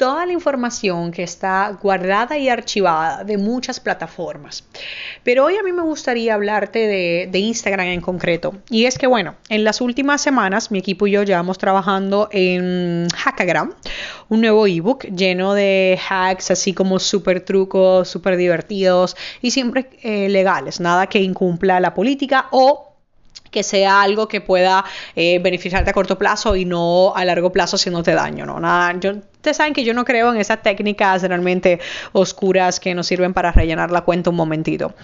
[0.00, 4.64] toda la información que está guardada y archivada de muchas plataformas.
[5.24, 6.78] Pero hoy a mí me gustaría hablarte
[7.30, 8.54] de, Instagram en concreto.
[8.70, 13.08] Y es que, bueno, en las últimas semanas mi equipo y yo llevamos trabajando en
[13.14, 13.74] Hackagram,
[14.30, 20.30] un nuevo ebook lleno de hacks así como súper trucos, súper divertidos y siempre eh,
[20.30, 22.89] legales, nada que incumpla la política o
[23.50, 24.84] que sea algo que pueda
[25.16, 28.60] eh, beneficiarte a corto plazo y no a largo plazo haciéndote daño, ¿no?
[28.60, 31.80] Nada, yo, ustedes saben que yo no creo en esas técnicas realmente
[32.12, 34.94] oscuras que nos sirven para rellenar la cuenta un momentito.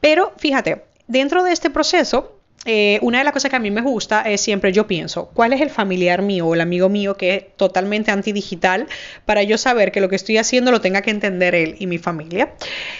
[0.00, 2.36] Pero fíjate, dentro de este proceso,
[2.68, 5.52] eh, una de las cosas que a mí me gusta es siempre yo pienso, ¿cuál
[5.52, 8.88] es el familiar mío o el amigo mío que es totalmente antidigital
[9.24, 11.98] para yo saber que lo que estoy haciendo lo tenga que entender él y mi
[11.98, 12.54] familia?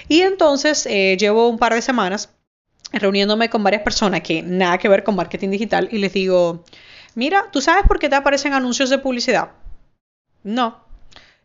[0.06, 2.30] Y entonces eh, llevo un par de semanas
[2.92, 6.64] reuniéndome con varias personas que nada que ver con marketing digital y les digo,
[7.14, 9.50] mira, ¿tú sabes por qué te aparecen anuncios de publicidad?
[10.42, 10.84] No.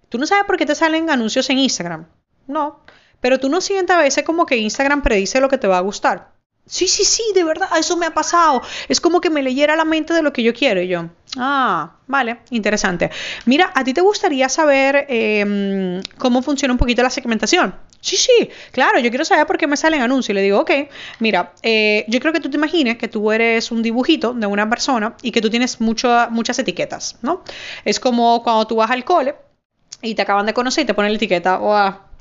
[0.10, 2.08] ¿Tú no sabes por qué te salen anuncios en Instagram?
[2.48, 2.82] No.
[3.20, 5.82] Pero tú no sientes a veces como que Instagram predice lo que te va a
[5.82, 6.31] gustar.
[6.72, 8.62] Sí, sí, sí, de verdad, eso me ha pasado.
[8.88, 10.82] Es como que me leyera la mente de lo que yo quiero.
[10.82, 13.12] Y yo, ah, vale, interesante.
[13.46, 17.76] Mira, ¿a ti te gustaría saber em, cómo funciona un poquito la segmentación?
[18.00, 20.30] Sí, sí, claro, yo quiero saber por qué me salen anuncios.
[20.30, 20.72] Y le digo, ok,
[21.20, 24.70] mira, eh, yo creo que tú te imagines que tú eres un dibujito de una
[24.70, 27.44] persona y que tú tienes muchas etiquetas, ¿no?
[27.84, 29.36] Es como cuando tú vas al cole
[30.02, 31.76] y te acaban de conocer y te ponen la etiqueta, o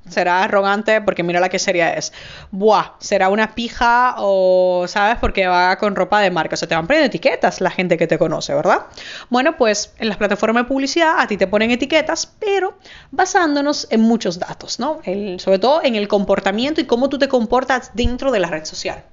[0.08, 2.12] será arrogante porque mira la que sería es.
[2.50, 5.16] Buah, será una pija o, ¿sabes?
[5.20, 6.54] Porque va con ropa de marca.
[6.54, 8.86] O sea, te van poniendo etiquetas la gente que te conoce, ¿verdad?
[9.28, 12.78] Bueno, pues en las plataformas de publicidad a ti te ponen etiquetas, pero
[13.10, 15.00] basándonos en muchos datos, ¿no?
[15.38, 19.04] sobre todo en el comportamiento y cómo tú te comportas dentro de la red social.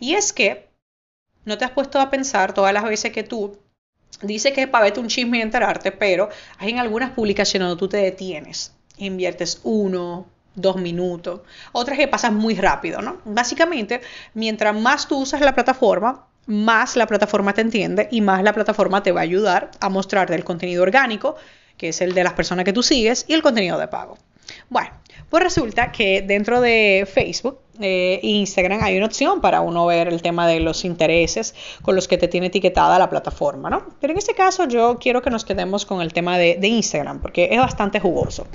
[0.00, 0.68] Y es que
[1.44, 3.58] no te has puesto a pensar todas las veces que tú
[4.22, 6.28] dices que es para verte un chisme y enterarte, pero
[6.58, 11.40] hay en algunas publicaciones donde tú te detienes inviertes uno, dos minutos,
[11.72, 13.18] otras que pasan muy rápido, ¿no?
[13.24, 14.00] Básicamente,
[14.34, 19.02] mientras más tú usas la plataforma, más la plataforma te entiende y más la plataforma
[19.02, 21.36] te va a ayudar a mostrarte el contenido orgánico,
[21.76, 24.18] que es el de las personas que tú sigues, y el contenido de pago.
[24.68, 24.90] Bueno,
[25.30, 30.22] pues resulta que dentro de Facebook e Instagram hay una opción para uno ver el
[30.22, 33.82] tema de los intereses con los que te tiene etiquetada la plataforma, ¿no?
[34.00, 37.48] Pero en este caso yo quiero que nos quedemos con el tema de, Instagram porque
[37.50, 38.46] es bastante jugoso.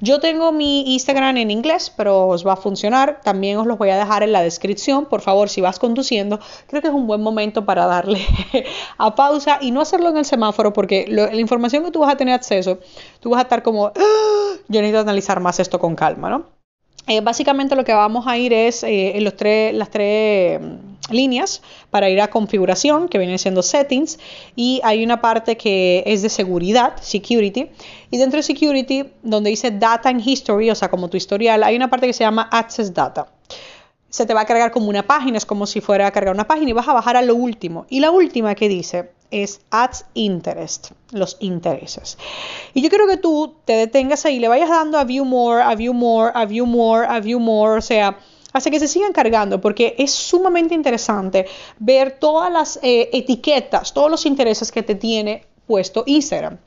[0.00, 3.20] Yo tengo mi Instagram en inglés, pero os va a funcionar.
[3.22, 5.06] También os los voy a dejar en la descripción.
[5.06, 8.20] Por favor, si vas conduciendo, creo que es un buen momento para darle
[8.98, 12.16] a pausa y no hacerlo en el semáforo porque la información que tú vas a
[12.16, 12.78] tener acceso,
[13.20, 13.92] tú vas a estar como, ¡Ah!
[14.68, 16.59] yo necesito analizar más esto con calma, ¿no?
[17.06, 21.62] Eh, básicamente lo que vamos a ir es eh, en los las tres mm, líneas
[21.90, 24.18] para ir a configuración, que viene siendo settings,
[24.54, 27.68] y hay una parte que es de seguridad, security,
[28.10, 31.74] y dentro de security, donde dice data and history, o sea, como tu historial, hay
[31.74, 33.26] una parte que se llama access data
[34.10, 36.46] se te va a cargar como una página, es como si fuera a cargar una
[36.46, 37.86] página y vas a bajar a lo último.
[37.88, 42.18] Y la última que dice es Ads Interest, los intereses.
[42.74, 45.74] Y yo quiero que tú te detengas ahí, le vayas dando a View More, a
[45.74, 48.18] View More, a View More, a View More, o sea,
[48.52, 51.46] hasta que se sigan cargando, porque es sumamente interesante
[51.78, 56.58] ver todas las eh, etiquetas, todos los intereses que te tiene puesto Instagram.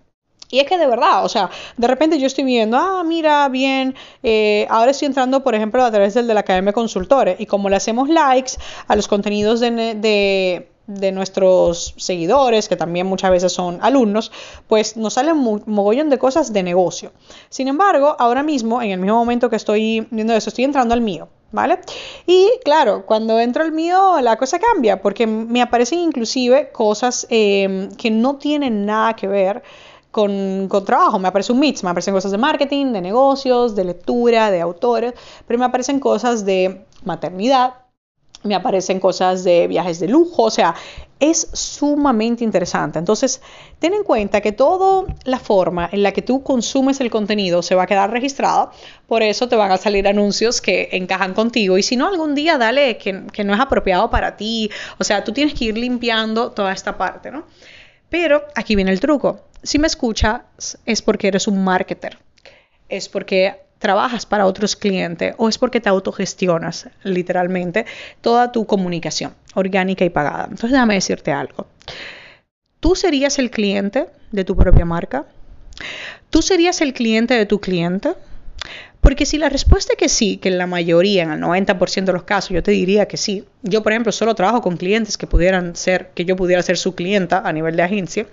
[0.50, 3.96] Y es que de verdad, o sea, de repente yo estoy viendo, ah, mira, bien,
[4.22, 7.69] eh, ahora estoy entrando, por ejemplo, a través del de la Academia Consultores, y como
[7.69, 8.52] le hacemos likes
[8.88, 14.31] a los contenidos de, de nuestros seguidores, que también muchas veces son alumnos,
[14.67, 17.11] pues nos salen un mogollón de cosas de negocio.
[17.49, 21.01] Sin embargo, ahora mismo, en el mismo momento que estoy viendo eso, estoy entrando al
[21.01, 21.79] mío, ¿vale?
[22.25, 27.90] Y claro, cuando entro al mío, la cosa cambia, porque me aparecen inclusive cosas eh,
[27.97, 29.63] que no tienen nada que ver
[30.13, 31.19] con, trabajo.
[31.19, 35.13] Me aparece un mix, me aparecen cosas de marketing, de negocios, de lectura, de autores,
[35.46, 37.73] pero me aparecen cosas de maternidad,
[38.43, 40.75] me aparecen cosas de viajes de lujo, o sea,
[41.19, 42.99] es sumamente interesante.
[42.99, 43.41] Entonces,
[43.79, 47.75] ten en cuenta que toda la forma en la que tú consumes el contenido se
[47.75, 48.72] va a quedar registrada,
[49.07, 52.57] por eso te van a salir anuncios que encajan contigo y si no, algún día
[52.57, 54.69] dale que, no es apropiado para ti,
[54.99, 57.46] o sea, tú tienes que ir limpiando toda esta parte, ¿no?
[58.09, 59.46] Pero aquí viene el truco.
[59.63, 60.41] Si me escuchas
[60.85, 62.19] es porque eres un marketer.
[62.89, 67.85] Es porque trabajas para otros clientes o es porque te autogestionas literalmente
[68.22, 70.46] toda tu comunicación orgánica y pagada.
[70.46, 71.68] Entonces déjame decirte algo.
[72.80, 75.26] ¿Tú serías el cliente de tu propia marca?
[76.30, 78.14] ¿Tú serías el cliente de tu cliente?
[79.02, 82.14] Porque si la respuesta es que sí, que en la mayoría, en el 90% de
[82.14, 83.44] los casos, yo te diría que sí.
[83.64, 86.96] Yo, por ejemplo, solo trabajo con clientes que pudieran ser, que yo pudiera ser su
[86.96, 88.28] clienta a nivel de agencia.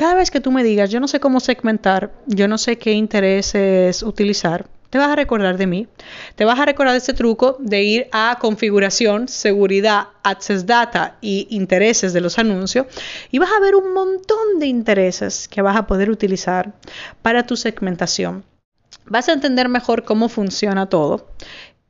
[0.00, 2.92] Cada vez que tú me digas, yo no sé cómo segmentar, yo no sé qué
[2.92, 5.88] intereses utilizar, te vas a recordar de mí.
[6.36, 11.48] Te vas a recordar de ese truco de ir a configuración, seguridad, access data y
[11.50, 12.86] intereses de los anuncios
[13.30, 16.72] y vas a ver un montón de intereses que vas a poder utilizar
[17.20, 18.42] para tu segmentación
[19.04, 21.28] vas a entender mejor cómo funciona todo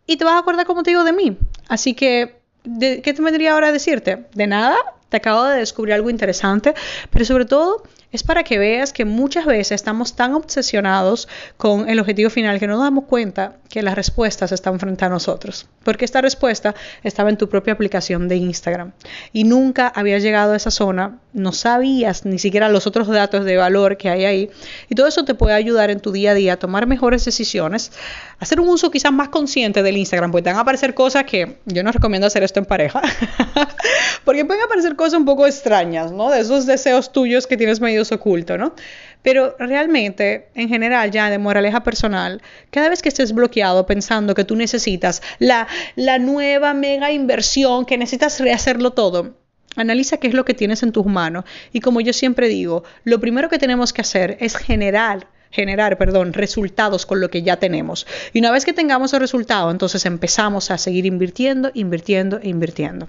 [0.04, 1.38] y te vas a acordar, como te digo, de mí.
[1.68, 2.40] Así que,
[2.80, 4.26] ¿qué te vendría ahora a decirte?
[4.34, 4.76] De nada,
[5.10, 6.74] te acabo de descubrir algo interesante,
[7.10, 12.00] pero sobre todo es para que veas que muchas veces estamos tan obsesionados con el
[12.00, 15.68] objetivo final que no nos damos cuenta que las respuestas están frente a nosotros.
[15.84, 16.74] Porque esta respuesta
[17.04, 18.92] estaba en tu propia aplicación de Instagram
[19.32, 23.56] y nunca había llegado a esa zona, no sabías ni siquiera los otros datos de
[23.56, 24.50] valor que hay ahí.
[24.88, 27.92] Y todo eso te puede ayudar en tu día a día a tomar mejores decisiones,
[28.40, 31.58] hacer un uso quizás más consciente del Instagram, porque te van a aparecer cosas que
[31.66, 33.00] yo no recomiendo hacer esto en pareja,
[34.24, 36.30] porque pueden aparecer cosas un poco extrañas, ¿no?
[36.30, 38.74] De esos deseos tuyos que tienes medio oculto, ¿no?
[39.22, 42.40] Pero realmente, en general, ya de moraleja personal,
[42.70, 47.98] cada vez que estés bloqueado pensando que tú necesitas la, la nueva mega inversión, que
[47.98, 49.40] necesitas rehacerlo todo,
[49.76, 53.20] Analiza qué es lo que tienes en tus manos y como yo siempre digo, lo
[53.20, 58.06] primero que tenemos que hacer es generar generar, perdón, resultados con lo que ya tenemos.
[58.32, 63.08] Y una vez que tengamos el resultado, entonces empezamos a seguir invirtiendo, invirtiendo e invirtiendo.